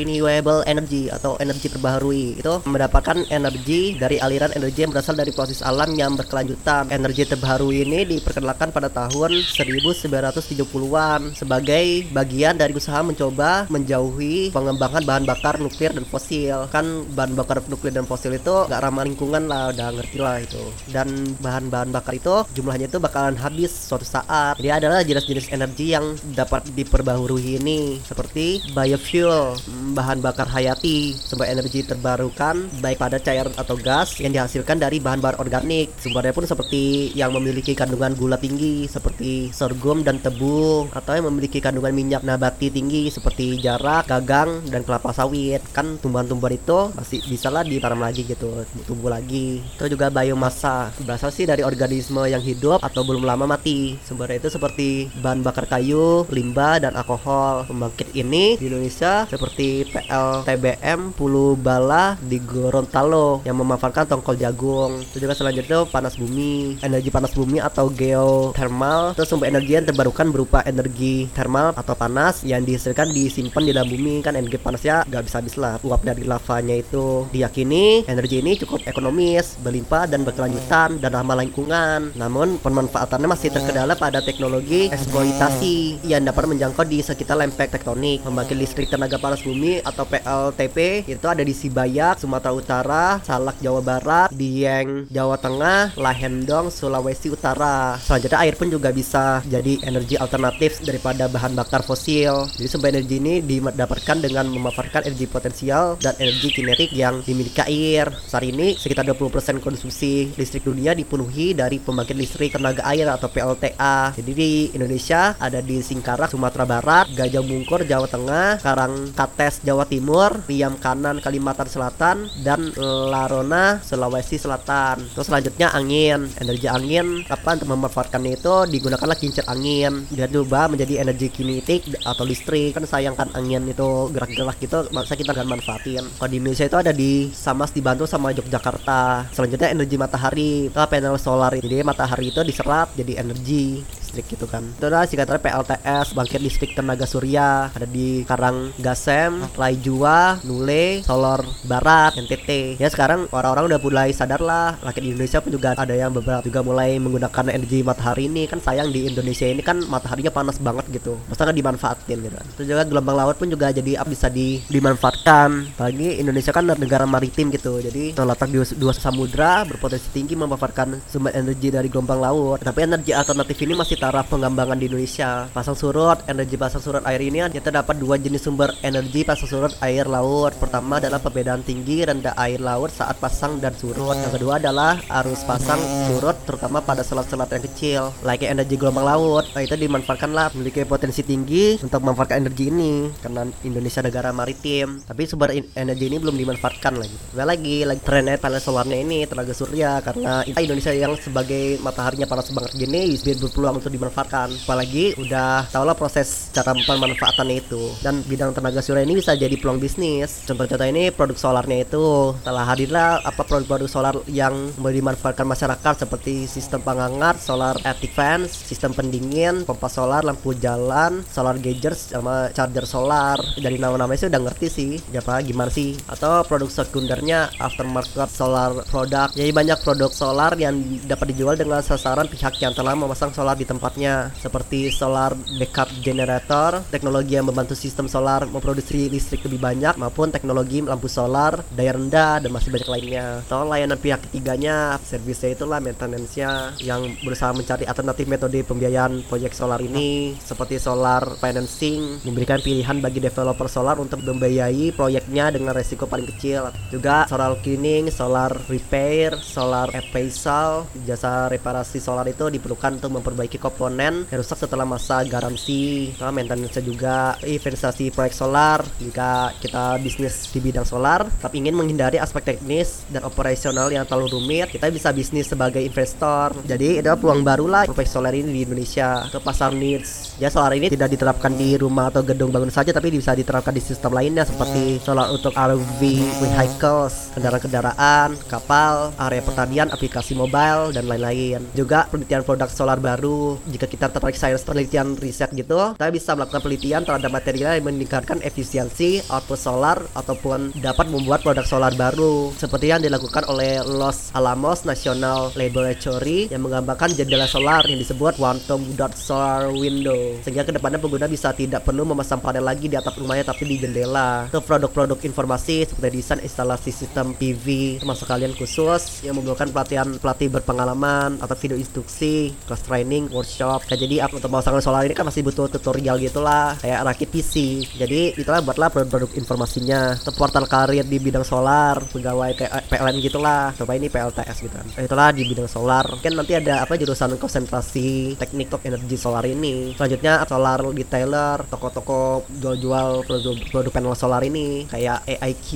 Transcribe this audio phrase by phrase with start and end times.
[0.00, 5.60] renewable energy atau energi terbaharui itu mendapatkan energi dari aliran energi yang berasal dari proses
[5.60, 6.88] alam yang berkelanjutan.
[6.88, 15.24] Energi terbaharui ini diperkenalkan pada tahun 1970-an sebagai bagian dari usaha mencoba menjauhi pengembangan bahan
[15.28, 16.64] bakar nuklir dan fosil.
[16.72, 20.62] Kan bahan bakar nuklir dan fosil itu gak ramah lingkungan lah, udah ngerti lah itu.
[20.88, 24.56] Dan bahan-bahan bakar itu jumlahnya itu bakalan habis suatu saat.
[24.62, 29.58] Dia adalah jenis-jenis energi yang dapat diperbaharui ini seperti biofuel,
[29.92, 35.38] bahan bakar hayati, sumber energi terbarukan baik pada cairan atau gas yang dihasilkan dari bahan-bahan
[35.38, 35.92] organik.
[36.00, 41.62] Sumbernya pun seperti yang memiliki kandungan gula tinggi seperti sorghum dan tebu atau yang memiliki
[41.62, 45.62] kandungan minyak nabati tinggi seperti jarak, gagang dan kelapa sawit.
[45.70, 49.62] Kan tumbuhan-tumbuhan itu masih bisa lah ditanam lagi gitu, tumbuh lagi.
[49.78, 53.94] Itu juga biomasa, berasal sih dari organisme yang hidup atau belum lama mati.
[54.02, 57.64] Sumbernya itu seperti bahan bakar kayu, limbah dan alkohol.
[57.70, 64.98] Pembangkit ini di Indonesia seperti PLTBM Pulu Bala di Gorontalo yang memanfaatkan tongkol jagung.
[65.04, 66.82] Itu juga selanjutnya panas bumi.
[66.82, 72.40] Energi panas bumi atau geothermal itu sumber energi yang terbarukan berupa energi thermal atau panas
[72.48, 76.24] yang dihasilkan disimpan di dalam bumi kan energi panasnya gak bisa habis lah uap dari
[76.24, 83.28] lavanya itu diyakini energi ini cukup ekonomis berlimpah dan berkelanjutan dan ramah lingkungan namun pemanfaatannya
[83.28, 89.20] masih terkendala pada teknologi eksploitasi yang dapat menjangkau di sekitar lempeng tektonik pembangkit listrik tenaga
[89.20, 95.36] panas bumi atau PLTP itu ada di Sibayak Sumatera Utara Salak Jawa Barat Dieng Jawa
[95.36, 98.00] Tengah Lahendong Sulawesi Utara.
[98.00, 102.48] Selanjutnya air pun juga bisa jadi energi alternatif daripada bahan bakar fosil.
[102.56, 108.08] Jadi sumber energi ini didapatkan dengan memanfaatkan energi potensial dan energi kinetik yang dimiliki air.
[108.24, 114.16] Saat ini sekitar 20% konsumsi listrik dunia dipenuhi dari pembangkit listrik tenaga air atau PLTA
[114.16, 119.10] jadi di Indonesia ada di Singkarak Sumatera Barat Gajah Mungkur Jawa Tengah Karang
[119.50, 125.02] Kates Jawa Timur Riam Kanan Kalimantan Selatan dan Larona Sulawesi Selatan.
[125.10, 127.26] Terus selanjutnya angin energi angin.
[127.26, 128.54] Apa untuk memanfaatkannya itu?
[128.70, 130.06] Digunakanlah kincir angin.
[130.06, 132.78] Dan diubah menjadi energi kinetik atau listrik.
[132.78, 136.06] Kan sayang kan angin itu gerak-gerak gitu masa kita nggak manfaatin.
[136.06, 139.34] Kalau di Indonesia itu ada di Samas dibantu sama Yogyakarta.
[139.34, 141.58] Selanjutnya energi matahari itu panel solar.
[141.58, 144.66] Jadi matahari itu diserap jadi energi listrik gitu kan.
[144.74, 147.70] Itu adalah singkatannya PLTS bangkit listrik tenaga surya.
[147.70, 154.42] Ada di Karang Gasem Laijua Nule Solor Barat NTT ya sekarang orang-orang udah mulai sadar
[154.42, 158.50] lah rakyat Indonesia pun juga ada yang beberapa juga mulai menggunakan energi matahari ini.
[158.50, 161.14] Kan sayang di Indonesia ini kan mataharinya panas banget gitu.
[161.30, 162.36] Masa nggak dimanfaatin gitu?
[162.58, 165.78] Terus juga gelombang laut pun juga jadi bisa di, dimanfaatkan.
[165.78, 167.78] Apalagi Indonesia kan negara maritim gitu.
[167.78, 172.58] Jadi terletak di dua samudra berpotensi tinggi memanfaatkan sumber energi dari gelombang laut.
[172.64, 175.44] Tapi energi alternatif ini masih taraf pengembangan di Indonesia.
[175.52, 179.44] Pasang surut, energi pasang surut air ini kan, kita dapat dua jenis sumber energi pasang
[179.44, 180.56] surut air laut.
[180.56, 184.16] Pertama adalah perbedaan tinggi rendah air laut saat pasang dan surut.
[184.16, 185.76] Yang kedua adalah arus pasang
[186.08, 188.02] surut terutama pada selat-selat yang kecil.
[188.24, 193.44] Like energi gelombang laut, nah, itu dimanfaatkanlah memiliki potensi tinggi untuk memanfaatkan energi ini karena
[193.68, 195.04] Indonesia negara maritim.
[195.04, 197.16] Tapi sumber energi ini belum dimanfaatkan lagi.
[197.36, 202.48] Nah, lagi lagi trennya panel solarnya ini tenaga surya karena Indonesia yang sebagai mataharinya panas
[202.48, 204.48] banget gini biar berpeluang untuk dimanfaatkan.
[204.64, 207.92] Apalagi udah tau lah proses cara pemanfaatannya itu.
[208.00, 210.46] Dan bidang tenaga surya ini bisa jadi peluang bisnis.
[210.46, 216.46] Contoh-contoh ini produk solarnya itu telah hadirlah apa produk-produk solar yang boleh dimanfaatkan masyarakat seperti
[216.46, 222.86] sistem penghangat solar attic fans sistem pendingin pompa solar lampu jalan solar gauges sama charger
[222.86, 223.38] solar.
[223.58, 225.98] Dari nama-namanya sih udah ngerti sih apa gimana sih?
[226.06, 230.76] Atau produk sekundernya aftermarket solar product jadi banyak produk solar yang
[231.08, 236.84] dapat dijual dengan sasaran pihak yang telah memasang solar di tempatnya seperti solar backup generator,
[236.92, 242.44] teknologi yang membantu sistem solar memproduksi listrik lebih banyak maupun teknologi lampu solar daya rendah
[242.44, 243.40] dan masih banyak lainnya.
[243.48, 249.80] Atau layanan pihak ketiganya, servisnya itulah maintenance-nya yang berusaha mencari alternatif metode pembiayaan proyek solar
[249.80, 256.28] ini seperti solar financing, memberikan pilihan bagi developer solar untuk membiayai proyeknya dengan resiko paling
[256.36, 256.68] kecil.
[256.92, 264.26] Juga solar cleaning, solar repair, solar appraisal, jasa reparasi solar itu diperlukan untuk memperbaiki komponen
[264.26, 270.58] yang rusak setelah masa garansi nah, maintenance juga investasi proyek solar jika kita bisnis di
[270.58, 275.46] bidang solar tapi ingin menghindari aspek teknis dan operasional yang terlalu rumit kita bisa bisnis
[275.46, 276.56] sebagai investor.
[276.64, 279.28] Jadi itu peluang baru lah proyek solar ini di Indonesia.
[279.28, 280.34] Ke pasar needs.
[280.40, 283.82] Ya solar ini tidak diterapkan di rumah atau gedung bangun saja tapi bisa diterapkan di
[283.84, 286.00] sistem lainnya seperti solar untuk RV
[286.40, 291.60] vehicles kendaraan-kendaraan kapal area pertanian aplikasi mobile dan lain-lain.
[291.76, 296.64] Juga penelitian produk solar baru jika kita tertarik sains penelitian riset gitu kita bisa melakukan
[296.64, 302.56] penelitian terhadap material yang meningkatkan efisiensi output solar ataupun dapat membuat produk solar baru.
[302.56, 308.80] Seperti yang dilakukan oleh Los Alamos National Laboratory yang menggambarkan jendela solar yang disebut quantum
[308.96, 313.20] dot solar window sehingga ke depannya pengguna bisa tidak perlu memasang panel lagi di atap
[313.20, 314.48] rumahnya tapi di jendela.
[314.48, 320.48] Ke produk-produk informasi seperti desain instalasi sistem PV termasuk kalian khusus yang membutuhkan pelatihan pelatih
[320.48, 325.42] berpengalaman atau video instruksi kelas training workshop kayak jadi untuk pemasangan solar ini kan masih
[325.42, 327.54] butuh tutorial gitulah kayak rakit PC
[327.96, 330.16] jadi itulah buatlah produk-produk informasinya.
[330.36, 333.76] Portal karir di bidang solar pegawai kayak eh, PLN gitulah.
[333.76, 334.76] Coba ini PLTS gitu.
[334.76, 336.06] Kan Eh, itulah di bidang solar.
[336.24, 339.94] Kan nanti ada apa jurusan konsentrasi teknik top energi solar ini.
[339.96, 344.88] Selanjutnya solar detailer toko-toko jual-jual produk, produk panel solar ini.
[344.88, 345.70] Kayak AIQ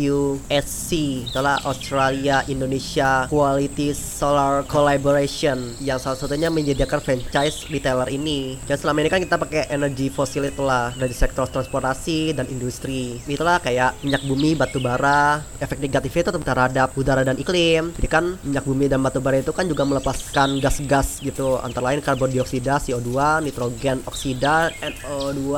[0.49, 0.91] SC
[1.31, 5.77] itulah Australia Indonesia Quality Solar Collaboration.
[5.81, 8.59] Yang salah satunya menyediakan franchise retailer ini.
[8.67, 13.21] Dan selama ini kan kita pakai energi fosil itulah dari sektor transportasi dan industri.
[13.29, 17.93] Itulah kayak minyak bumi batu bara efek negatifnya itu terhadap udara dan iklim.
[17.97, 22.01] Jadi kan minyak bumi dan batu bara itu kan juga melepaskan gas-gas gitu antara lain
[22.01, 25.53] karbon dioksida CO2 nitrogen oksida NO2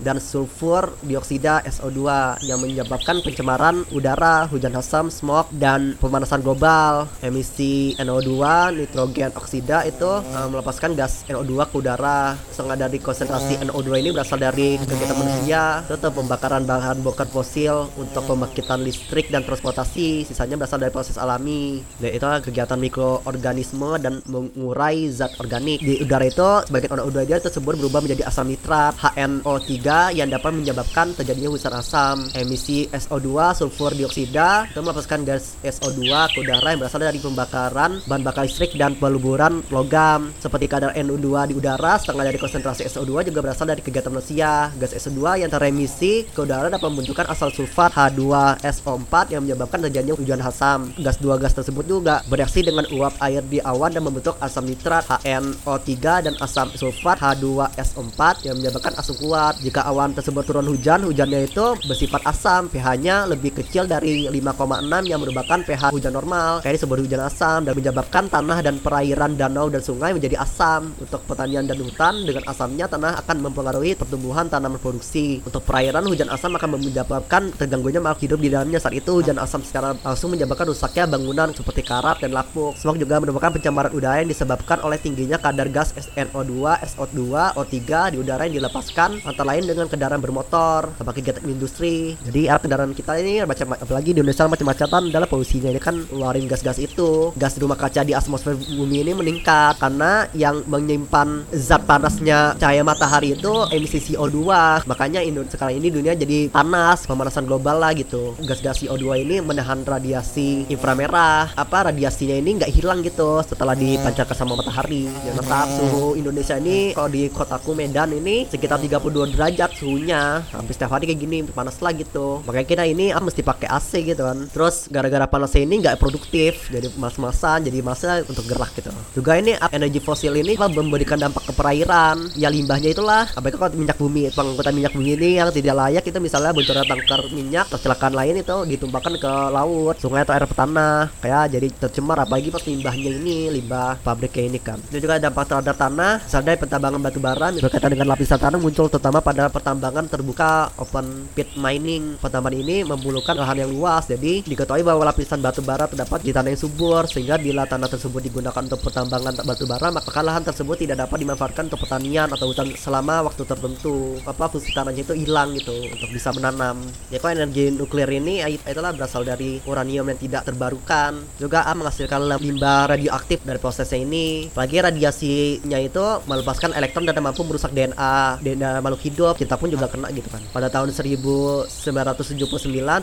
[0.00, 2.00] dan sulfur dioksida SO2
[2.44, 7.08] yang menyebabkan pencemaran udara hujan asam smog dan pemanasan global.
[7.24, 8.32] Emisi NO2
[8.76, 14.36] nitrogen oksida itu uh, melepaskan gas NO2 ke udara setengah dari konsentrasi NO2 ini berasal
[14.36, 20.76] dari kegiatan manusia tetap pembakaran bahan bakar fosil untuk pembangkitan listrik dan transportasi sisanya berasal
[20.76, 21.80] dari proses alami.
[21.96, 25.80] Dan itu adalah kegiatan mikroorganisme dan mengurai zat organik.
[25.80, 29.72] Di udara itu sebagian NO2 dia tersebut berubah menjadi asam nitrat HNO3
[30.12, 32.16] yang dapat menyebabkan terjadinya hujan asam.
[32.36, 36.04] Emisi SO2 sulfur dioksida itu melepaskan gas SO2
[36.36, 40.34] ke udara yang berasal dari pembakaran bahan bakar listrik dan peluburan logam.
[40.42, 44.74] Seperti kadar NO2 di udara setengah dari konsentrasi SO2 juga berasal dari kegiatan manusia.
[44.74, 50.42] Gas SO2 yang teremisi ke udara dapat membentukkan asal sulfat H2SO4 yang menyebabkan terjadinya hujan
[50.42, 54.66] asam gas dua gas tersebut juga bereaksi dengan uap air di awan dan membentuk asam
[54.66, 55.90] nitrat HNO3
[56.26, 61.76] dan asam sulfat H2SO4 yang menyebabkan asam kuat jika awan tersebut turun hujan hujannya itu
[61.84, 62.72] bersifat asam.
[62.72, 66.64] pH-nya lebih kecil dari 5,6 yang merupakan pH hujan normal.
[66.64, 70.92] Kayak disebut hujan asam dan menyebabkan tanah dan perairan danau dan sungai menjadi asam.
[70.96, 75.44] Untuk pertanian dan hutan dengan asamnya tanah akan mempengaruhi pertumbuhan tanaman produksi.
[75.44, 78.78] Untuk perairan hujan asam akan menyebabkan terganggunya makhluk hidup di dalamnya.
[78.80, 83.20] Saat itu hujan asam secara langsung menyebabkan rusaknya bangunan seperti karat dan lapuk smog juga
[83.20, 86.54] merupakan pencemaran udara yang disebabkan oleh tingginya kadar gas SNO2
[86.94, 87.20] SO2
[87.58, 87.76] O3
[88.14, 92.14] di udara yang dilepaskan antara lain dengan kendaraan bermotor sama kegiatan industri.
[92.22, 95.70] Jadi arah kendaraan kita ini macam apalagi di Indonesia macam-macam adalah polusinya.
[95.74, 97.34] Ini kan ngeluarin gas-gas itu.
[97.34, 101.09] Gas rumah kaca di atmosfer bumi ini meningkat karena yang menyimpan
[101.50, 104.38] zat panasnya cahaya matahari itu emisi CO2
[104.86, 105.20] makanya
[105.50, 108.38] sekarang ini dunia jadi panas pemanasan global lah gitu.
[108.44, 111.50] Gas-gas CO2 ini menahan radiasi inframerah.
[111.58, 115.10] Apa radiasinya ini nggak hilang gitu setelah dipancarkan sama matahari.
[115.26, 120.44] Yang tetap suhu Indonesia ini kalau di kotaku Medan ini sekitar 32 derajat suhunya.
[120.52, 122.44] Hampir setiap hari kayak gini panas lah gitu.
[122.46, 124.46] Makanya kita ini ah, mesti pakai AC gitu kan.
[124.52, 128.92] Terus gara-gara panasnya ini nggak produktif jadi mas-masan jadi masa untuk gerak gitu.
[129.16, 130.68] Juga ini ah, energi fosil ini apa,
[131.00, 132.28] memberikan dampak ke perairan.
[132.36, 133.24] Ya limbahnya itulah.
[133.32, 137.24] Apalagi kalau minyak bumi pengangkutan minyak bumi ini yang tidak layak itu misalnya bocornya tangkar
[137.32, 141.08] minyak kecelakaan lain itu ditumpahkan ke laut sungai atau air tanah.
[141.24, 145.76] Kayak jadi tercemar apalagi pas limbahnya ini limbah pabriknya ini kan itu juga dampak terhadap
[145.80, 146.12] tanah.
[146.28, 151.48] Dari pertambangan batu bara berkaitan dengan lapisan tanah muncul terutama pada pertambangan terbuka open pit
[151.56, 152.20] mining.
[152.20, 156.52] Pertambangan ini membulukan lahan yang luas jadi diketahui bahwa lapisan batu bara terdapat di tanah
[156.52, 160.89] yang subur sehingga bila tanah tersebut digunakan untuk pertambangan batu bara maka lahan tersebut tidak
[160.96, 164.16] dapat dimanfaatkan untuk pertanian atau hutan selama waktu tertentu.
[164.24, 166.80] Apa fungsi tanahnya itu hilang gitu untuk bisa menanam.
[167.12, 171.20] Ya kok energi nuklir ini itulah berasal dari uranium yang tidak terbarukan.
[171.36, 174.48] Juga ah, menghasilkan limbah radioaktif dari prosesnya ini.
[174.54, 179.34] Apalagi radiasinya itu melepaskan elektron dan mampu merusak DNA DNA makhluk hidup.
[179.36, 180.40] Kita pun juga kena gitu kan.
[180.54, 181.68] Pada tahun 1979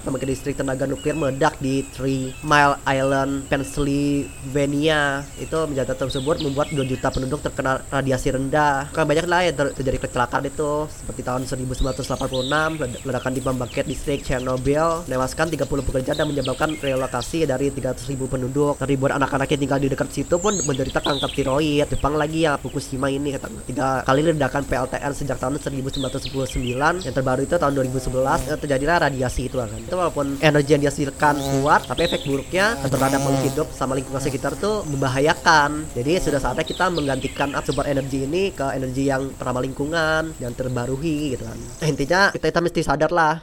[0.04, 5.22] pembangkit listrik tenaga nuklir meledak di Three Mile Island Pennsylvania.
[5.38, 8.90] Itu menjadi tersebut membuat 2 juta penduduk terkena radiasi rendah.
[8.92, 10.88] Kan banyak lah yang ter terjadi kecelakaan itu.
[10.90, 17.74] Seperti tahun 1986 ledakan di pembangkit listrik Chernobyl menewaskan 30 pekerja dan menyebabkan relokasi dari
[17.74, 18.80] 300 ribu penduduk.
[18.84, 21.88] Ribuan anak-anak yang tinggal di dekat situ pun menderita kanker tiroid.
[21.88, 23.36] Jepang lagi yang Fukushima ini
[23.68, 29.58] tiga kali ledakan PLTN sejak tahun 1999 yang terbaru itu tahun 2011 terjadilah radiasi itu
[29.58, 29.70] kan.
[29.76, 34.54] Itu walaupun energi yang dihasilkan kuat tapi efek buruknya terhadap makhluk hidup sama lingkungan sekitar
[34.58, 35.90] tuh membahayakan.
[35.98, 40.54] Jadi sudah saatnya kita menggantikan up sumber energi ini ke energi yang ramah lingkungan, yang
[40.54, 41.60] terbaruhi gitu kan.
[41.82, 43.42] Intinya kita, kita mesti sadar lah.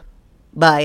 [0.54, 0.82] Bye.